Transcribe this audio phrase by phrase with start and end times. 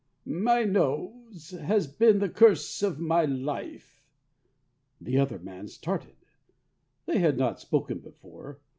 [0.25, 4.03] "My nose has been the curse of my life."
[4.99, 6.15] The other man started.
[7.05, 8.57] They had not spoken before.